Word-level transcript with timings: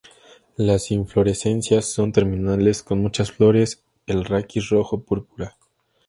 Las 0.57 0.89
inflorescencias 0.89 1.85
son 1.85 2.11
terminales, 2.11 2.81
con 2.81 2.97
muchas 3.03 3.31
flores, 3.31 3.83
el 4.07 4.25
raquis 4.25 4.69
rojo 4.69 5.03
púrpura. 5.03 5.57